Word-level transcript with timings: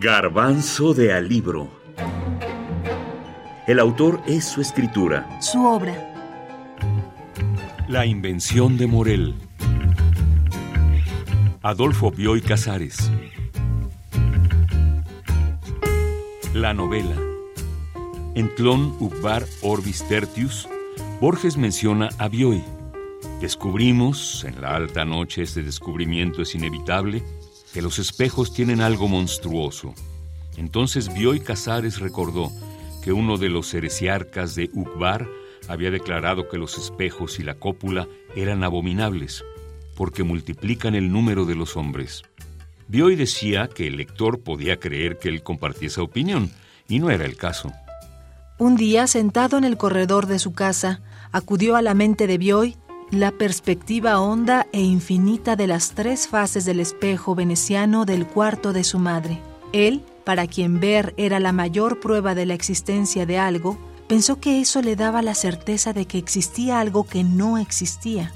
Garbanzo 0.00 0.94
de 0.94 1.12
Alibro. 1.12 1.68
El 3.66 3.80
autor 3.80 4.22
es 4.28 4.44
su 4.44 4.60
escritura. 4.60 5.40
Su 5.40 5.66
obra. 5.66 5.92
La 7.88 8.06
invención 8.06 8.78
de 8.78 8.86
Morel. 8.86 9.34
Adolfo 11.62 12.12
Bioy 12.12 12.42
Casares. 12.42 13.10
La 16.54 16.72
novela. 16.74 17.16
En 18.36 18.46
Clon 18.54 18.94
Ukbar 19.00 19.44
Orbis 19.62 20.06
Tertius, 20.06 20.68
Borges 21.20 21.56
menciona 21.56 22.08
a 22.18 22.28
Bioy. 22.28 22.62
Descubrimos, 23.40 24.44
en 24.44 24.60
la 24.60 24.76
alta 24.76 25.04
noche 25.04 25.42
este 25.42 25.64
descubrimiento 25.64 26.42
es 26.42 26.54
inevitable, 26.54 27.24
que 27.72 27.82
los 27.82 27.98
espejos 27.98 28.52
tienen 28.52 28.80
algo 28.80 29.08
monstruoso. 29.08 29.94
Entonces 30.56 31.12
Bioy 31.12 31.40
Casares 31.40 31.98
recordó 32.00 32.50
que 33.02 33.12
uno 33.12 33.36
de 33.36 33.48
los 33.48 33.72
heresiarcas 33.72 34.54
de 34.54 34.70
Ukbar 34.72 35.28
había 35.68 35.90
declarado 35.90 36.48
que 36.48 36.58
los 36.58 36.78
espejos 36.78 37.38
y 37.38 37.42
la 37.42 37.54
cópula 37.54 38.08
eran 38.34 38.64
abominables, 38.64 39.44
porque 39.96 40.22
multiplican 40.22 40.94
el 40.94 41.12
número 41.12 41.44
de 41.44 41.54
los 41.54 41.76
hombres. 41.76 42.22
Bioy 42.88 43.16
decía 43.16 43.68
que 43.68 43.86
el 43.86 43.96
lector 43.96 44.40
podía 44.40 44.80
creer 44.80 45.18
que 45.18 45.28
él 45.28 45.42
compartía 45.42 45.88
esa 45.88 46.02
opinión, 46.02 46.50
y 46.88 47.00
no 47.00 47.10
era 47.10 47.26
el 47.26 47.36
caso. 47.36 47.72
Un 48.58 48.76
día, 48.76 49.06
sentado 49.06 49.58
en 49.58 49.64
el 49.64 49.76
corredor 49.76 50.26
de 50.26 50.38
su 50.38 50.52
casa, 50.52 51.00
acudió 51.30 51.76
a 51.76 51.82
la 51.82 51.94
mente 51.94 52.26
de 52.26 52.38
Bioy 52.38 52.76
la 53.10 53.30
perspectiva 53.30 54.20
honda 54.20 54.66
e 54.72 54.82
infinita 54.82 55.56
de 55.56 55.66
las 55.66 55.92
tres 55.92 56.28
fases 56.28 56.64
del 56.64 56.80
espejo 56.80 57.34
veneciano 57.34 58.04
del 58.04 58.26
cuarto 58.26 58.72
de 58.72 58.84
su 58.84 58.98
madre. 58.98 59.40
Él, 59.72 60.04
para 60.24 60.46
quien 60.46 60.78
ver 60.78 61.14
era 61.16 61.40
la 61.40 61.52
mayor 61.52 62.00
prueba 62.00 62.34
de 62.34 62.44
la 62.44 62.54
existencia 62.54 63.24
de 63.24 63.38
algo, 63.38 63.78
pensó 64.08 64.40
que 64.40 64.60
eso 64.60 64.82
le 64.82 64.94
daba 64.94 65.22
la 65.22 65.34
certeza 65.34 65.92
de 65.92 66.06
que 66.06 66.18
existía 66.18 66.80
algo 66.80 67.04
que 67.04 67.24
no 67.24 67.56
existía. 67.56 68.32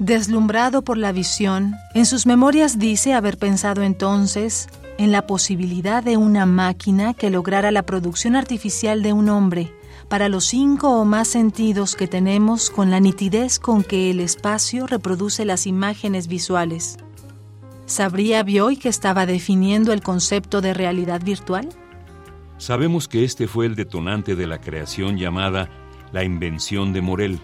Deslumbrado 0.00 0.82
por 0.82 0.98
la 0.98 1.12
visión, 1.12 1.76
en 1.94 2.04
sus 2.04 2.26
memorias 2.26 2.78
dice 2.78 3.14
haber 3.14 3.38
pensado 3.38 3.82
entonces 3.82 4.68
en 4.98 5.12
la 5.12 5.26
posibilidad 5.26 6.02
de 6.02 6.16
una 6.16 6.46
máquina 6.46 7.14
que 7.14 7.30
lograra 7.30 7.70
la 7.70 7.82
producción 7.82 8.34
artificial 8.34 9.02
de 9.02 9.12
un 9.12 9.28
hombre, 9.28 9.72
para 10.08 10.28
los 10.28 10.44
cinco 10.44 11.00
o 11.00 11.04
más 11.04 11.28
sentidos 11.28 11.96
que 11.96 12.06
tenemos 12.06 12.70
con 12.70 12.90
la 12.90 13.00
nitidez 13.00 13.58
con 13.58 13.82
que 13.82 14.10
el 14.10 14.20
espacio 14.20 14.86
reproduce 14.86 15.44
las 15.44 15.66
imágenes 15.66 16.28
visuales. 16.28 16.98
¿Sabría 17.86 18.42
Bioy 18.42 18.76
que 18.76 18.88
estaba 18.88 19.26
definiendo 19.26 19.92
el 19.92 20.02
concepto 20.02 20.60
de 20.60 20.74
realidad 20.74 21.22
virtual? 21.22 21.68
Sabemos 22.56 23.08
que 23.08 23.24
este 23.24 23.46
fue 23.46 23.66
el 23.66 23.74
detonante 23.74 24.36
de 24.36 24.46
la 24.46 24.60
creación 24.60 25.18
llamada 25.18 25.68
la 26.12 26.24
invención 26.24 26.92
de 26.92 27.02
Morel. 27.02 27.40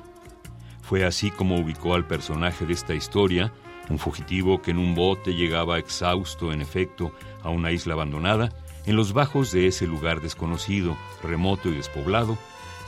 Fue 0.82 1.04
así 1.04 1.30
como 1.30 1.58
ubicó 1.58 1.94
al 1.94 2.06
personaje 2.06 2.64
de 2.66 2.72
esta 2.72 2.94
historia, 2.94 3.52
un 3.90 3.98
fugitivo 3.98 4.62
que 4.62 4.70
en 4.70 4.78
un 4.78 4.94
bote 4.94 5.34
llegaba 5.34 5.78
exhausto, 5.78 6.52
en 6.52 6.62
efecto, 6.62 7.12
a 7.42 7.50
una 7.50 7.72
isla 7.72 7.94
abandonada, 7.94 8.50
en 8.86 8.96
los 8.96 9.12
bajos 9.12 9.52
de 9.52 9.66
ese 9.66 9.86
lugar 9.86 10.20
desconocido, 10.20 10.96
remoto 11.22 11.68
y 11.68 11.72
despoblado, 11.72 12.38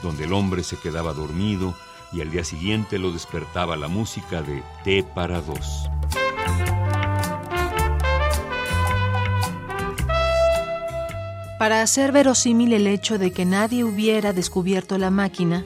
donde 0.03 0.25
el 0.25 0.33
hombre 0.33 0.63
se 0.63 0.77
quedaba 0.77 1.13
dormido 1.13 1.75
y 2.13 2.21
al 2.21 2.31
día 2.31 2.45
siguiente 2.45 2.99
lo 2.99 3.11
despertaba 3.11 3.77
la 3.77 3.89
música 3.89 4.43
de 4.43 4.63
T 4.85 5.03
para 5.03 5.41
dos. 5.41 5.89
Para 11.59 11.81
hacer 11.81 12.11
verosímil 12.11 12.73
el 12.73 12.89
hecho 12.89 13.19
de 13.19 13.31
que 13.31 13.45
nadie 13.45 13.85
hubiera 13.85 14.33
descubierto 14.33 14.99
la 14.99 15.11
máquina, 15.11 15.65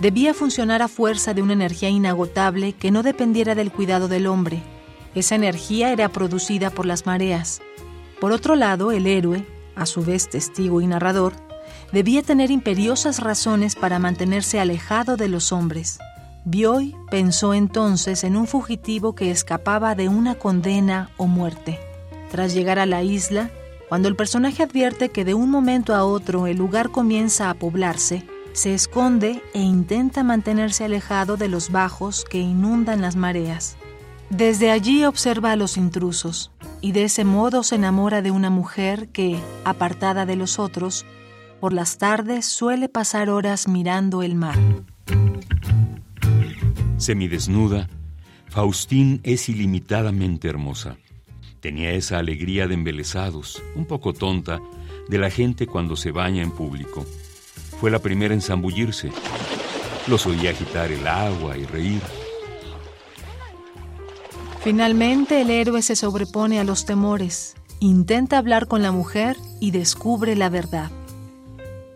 debía 0.00 0.34
funcionar 0.34 0.82
a 0.82 0.88
fuerza 0.88 1.34
de 1.34 1.42
una 1.42 1.52
energía 1.52 1.88
inagotable 1.88 2.72
que 2.72 2.90
no 2.90 3.04
dependiera 3.04 3.54
del 3.54 3.70
cuidado 3.70 4.08
del 4.08 4.26
hombre. 4.26 4.60
Esa 5.14 5.36
energía 5.36 5.92
era 5.92 6.08
producida 6.08 6.70
por 6.70 6.84
las 6.84 7.06
mareas. 7.06 7.62
Por 8.20 8.32
otro 8.32 8.56
lado, 8.56 8.90
el 8.90 9.06
héroe, 9.06 9.46
a 9.76 9.86
su 9.86 10.04
vez 10.04 10.28
testigo 10.28 10.80
y 10.80 10.86
narrador, 10.88 11.34
debía 11.92 12.22
tener 12.22 12.50
imperiosas 12.50 13.20
razones 13.20 13.74
para 13.74 13.98
mantenerse 13.98 14.60
alejado 14.60 15.16
de 15.16 15.28
los 15.28 15.52
hombres. 15.52 15.98
Bioy 16.44 16.94
pensó 17.10 17.54
entonces 17.54 18.22
en 18.22 18.36
un 18.36 18.46
fugitivo 18.46 19.14
que 19.14 19.30
escapaba 19.30 19.94
de 19.94 20.08
una 20.08 20.36
condena 20.36 21.10
o 21.16 21.26
muerte. 21.26 21.80
Tras 22.30 22.54
llegar 22.54 22.78
a 22.78 22.86
la 22.86 23.02
isla, 23.02 23.50
cuando 23.88 24.08
el 24.08 24.16
personaje 24.16 24.62
advierte 24.62 25.08
que 25.08 25.24
de 25.24 25.34
un 25.34 25.50
momento 25.50 25.94
a 25.94 26.04
otro 26.04 26.46
el 26.46 26.56
lugar 26.56 26.90
comienza 26.90 27.50
a 27.50 27.54
poblarse, 27.54 28.26
se 28.52 28.74
esconde 28.74 29.42
e 29.54 29.60
intenta 29.60 30.24
mantenerse 30.24 30.84
alejado 30.84 31.36
de 31.36 31.48
los 31.48 31.70
bajos 31.70 32.24
que 32.24 32.38
inundan 32.38 33.02
las 33.02 33.14
mareas. 33.14 33.76
Desde 34.30 34.70
allí 34.70 35.04
observa 35.04 35.52
a 35.52 35.56
los 35.56 35.76
intrusos 35.76 36.50
y 36.80 36.92
de 36.92 37.04
ese 37.04 37.24
modo 37.24 37.62
se 37.62 37.76
enamora 37.76 38.22
de 38.22 38.30
una 38.30 38.50
mujer 38.50 39.08
que, 39.08 39.38
apartada 39.64 40.26
de 40.26 40.36
los 40.36 40.58
otros, 40.58 41.06
por 41.60 41.72
las 41.72 41.98
tardes 41.98 42.46
suele 42.46 42.88
pasar 42.88 43.30
horas 43.30 43.68
mirando 43.68 44.22
el 44.22 44.34
mar. 44.34 44.58
Semidesnuda, 46.98 47.88
Faustín 48.48 49.20
es 49.22 49.48
ilimitadamente 49.48 50.48
hermosa. 50.48 50.96
Tenía 51.60 51.92
esa 51.92 52.18
alegría 52.18 52.66
de 52.66 52.74
embelesados, 52.74 53.62
un 53.74 53.86
poco 53.86 54.12
tonta, 54.12 54.60
de 55.08 55.18
la 55.18 55.30
gente 55.30 55.66
cuando 55.66 55.96
se 55.96 56.10
baña 56.10 56.42
en 56.42 56.50
público. 56.50 57.04
Fue 57.80 57.90
la 57.90 57.98
primera 57.98 58.34
en 58.34 58.40
zambullirse. 58.40 59.10
Los 60.06 60.26
oía 60.26 60.50
agitar 60.50 60.90
el 60.90 61.06
agua 61.06 61.56
y 61.56 61.64
reír. 61.64 62.00
Finalmente 64.62 65.42
el 65.42 65.50
héroe 65.50 65.82
se 65.82 65.94
sobrepone 65.94 66.58
a 66.58 66.64
los 66.64 66.86
temores, 66.86 67.54
intenta 67.78 68.38
hablar 68.38 68.66
con 68.66 68.82
la 68.82 68.90
mujer 68.90 69.36
y 69.60 69.70
descubre 69.70 70.34
la 70.34 70.48
verdad. 70.48 70.90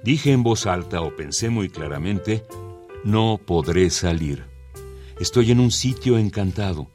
Dije 0.02 0.32
en 0.32 0.42
voz 0.42 0.66
alta 0.66 1.02
o 1.02 1.14
pensé 1.14 1.50
muy 1.50 1.68
claramente, 1.68 2.44
no 3.04 3.38
podré 3.44 3.90
salir. 3.90 4.46
Estoy 5.18 5.50
en 5.50 5.60
un 5.60 5.70
sitio 5.70 6.16
encantado. 6.16 6.90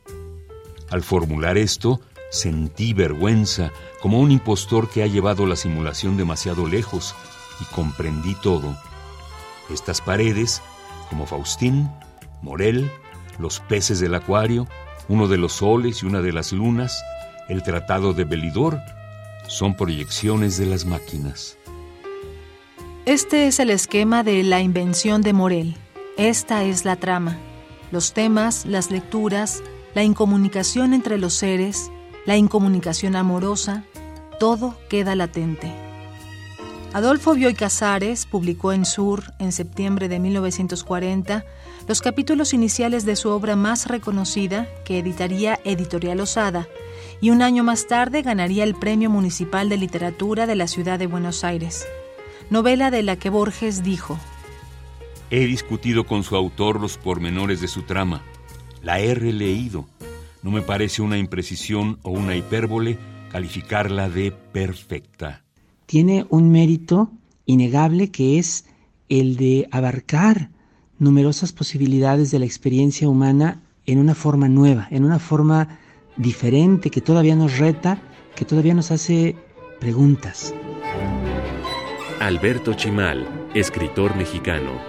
Al 0.89 1.03
formular 1.03 1.57
esto, 1.57 2.01
sentí 2.31 2.94
vergüenza 2.94 3.71
como 4.01 4.19
un 4.19 4.31
impostor 4.31 4.89
que 4.89 5.03
ha 5.03 5.07
llevado 5.07 5.45
la 5.45 5.55
simulación 5.55 6.17
demasiado 6.17 6.67
lejos 6.67 7.15
y 7.61 7.75
comprendí 7.75 8.35
todo. 8.41 8.75
Estas 9.69 10.01
paredes, 10.01 10.63
como 11.09 11.27
Faustín, 11.27 11.89
Morel, 12.41 12.91
los 13.38 13.59
peces 13.59 13.99
del 13.99 14.15
acuario, 14.15 14.67
uno 15.07 15.27
de 15.27 15.38
los 15.38 15.53
soles 15.53 16.01
y 16.01 16.07
una 16.07 16.21
de 16.21 16.33
las 16.33 16.51
lunas, 16.51 17.03
el 17.49 17.61
tratado 17.61 18.13
de 18.13 18.23
Belidor, 18.23 18.79
son 19.47 19.75
proyecciones 19.75 20.57
de 20.57 20.65
las 20.65 20.85
máquinas. 20.85 21.57
Este 23.05 23.45
es 23.45 23.59
el 23.59 23.69
esquema 23.69 24.23
de 24.23 24.41
la 24.41 24.61
invención 24.61 25.21
de 25.21 25.31
Morel. 25.31 25.75
Esta 26.17 26.63
es 26.63 26.85
la 26.85 26.95
trama. 26.95 27.38
Los 27.91 28.13
temas, 28.13 28.66
las 28.66 28.89
lecturas, 28.89 29.61
la 29.93 30.03
incomunicación 30.03 30.91
entre 30.91 31.19
los 31.19 31.35
seres, 31.35 31.91
la 32.25 32.35
incomunicación 32.35 33.15
amorosa, 33.15 33.83
todo 34.39 34.75
queda 34.89 35.13
latente. 35.13 35.71
Adolfo 36.94 37.35
Bioy 37.35 37.53
Casares 37.53 38.25
publicó 38.25 38.73
en 38.73 38.85
Sur, 38.85 39.33
en 39.38 39.51
septiembre 39.51 40.09
de 40.09 40.17
1940, 40.17 41.45
los 41.88 42.01
capítulos 42.01 42.55
iniciales 42.55 43.05
de 43.05 43.15
su 43.15 43.29
obra 43.29 43.55
más 43.55 43.85
reconocida, 43.85 44.67
que 44.83 44.97
editaría 44.97 45.59
Editorial 45.63 46.21
Osada, 46.21 46.67
y 47.21 47.29
un 47.29 47.44
año 47.44 47.63
más 47.63 47.85
tarde 47.85 48.23
ganaría 48.23 48.63
el 48.63 48.73
Premio 48.73 49.12
Municipal 49.12 49.69
de 49.69 49.77
Literatura 49.77 50.47
de 50.47 50.56
la 50.56 50.68
Ciudad 50.68 50.97
de 50.97 51.06
Buenos 51.06 51.44
Aires 51.44 51.85
novela 52.50 52.92
de 52.92 53.03
la 53.03 53.15
que 53.18 53.30
Borges 53.30 53.83
dijo, 53.83 54.18
He 55.31 55.45
discutido 55.47 56.06
con 56.06 56.24
su 56.24 56.36
autor 56.36 56.80
los 56.80 56.97
pormenores 56.97 57.59
de 57.59 57.68
su 57.68 57.81
trama. 57.81 58.21
La 58.83 59.00
he 59.00 59.15
releído. 59.15 59.88
No 60.44 60.51
me 60.51 60.62
parece 60.62 61.01
una 61.01 61.18
imprecisión 61.18 61.97
o 62.03 62.12
una 62.12 62.36
hipérbole 62.36 63.00
calificarla 63.31 64.09
de 64.09 64.31
perfecta. 64.31 65.44
Tiene 65.88 66.25
un 66.30 66.51
mérito 66.51 67.12
innegable 67.45 68.12
que 68.12 68.38
es 68.38 68.65
el 69.09 69.36
de 69.38 69.68
abarcar 69.71 70.51
numerosas 71.00 71.51
posibilidades 71.51 72.31
de 72.31 72.39
la 72.39 72.45
experiencia 72.45 73.09
humana 73.09 73.62
en 73.86 74.00
una 74.00 74.15
forma 74.15 74.47
nueva, 74.47 74.88
en 74.92 75.03
una 75.03 75.19
forma 75.19 75.80
diferente, 76.18 76.89
que 76.89 77.01
todavía 77.01 77.36
nos 77.36 77.57
reta, 77.57 78.01
que 78.36 78.45
todavía 78.45 78.74
nos 78.74 78.92
hace 78.92 79.36
preguntas. 79.80 80.53
Alberto 82.19 82.73
Chimal, 82.73 83.27
escritor 83.53 84.15
mexicano. 84.15 84.79